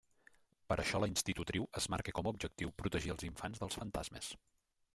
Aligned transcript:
Per 0.71 0.77
això 0.83 1.01
la 1.03 1.09
institutriu 1.11 1.67
es 1.81 1.87
marca 1.95 2.15
com 2.19 2.29
a 2.29 2.33
objectiu 2.37 2.73
protegir 2.83 3.13
els 3.17 3.27
infants 3.31 3.65
dels 3.65 3.81
fantasmes. 3.83 4.33